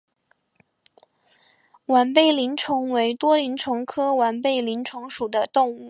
[1.85, 5.79] 完背鳞虫为多鳞虫科完背鳞虫属的动物。